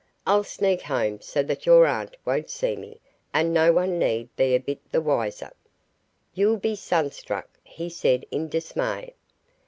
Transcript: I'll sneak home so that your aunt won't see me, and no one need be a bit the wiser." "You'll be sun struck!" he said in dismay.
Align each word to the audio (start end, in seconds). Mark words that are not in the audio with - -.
I'll 0.25 0.43
sneak 0.43 0.81
home 0.81 1.21
so 1.21 1.43
that 1.43 1.67
your 1.67 1.85
aunt 1.85 2.17
won't 2.25 2.49
see 2.49 2.75
me, 2.75 2.99
and 3.35 3.53
no 3.53 3.71
one 3.71 3.99
need 3.99 4.35
be 4.35 4.55
a 4.55 4.57
bit 4.57 4.79
the 4.91 4.99
wiser." 4.99 5.51
"You'll 6.33 6.57
be 6.57 6.73
sun 6.75 7.11
struck!" 7.11 7.59
he 7.63 7.87
said 7.87 8.25
in 8.31 8.49
dismay. 8.49 9.13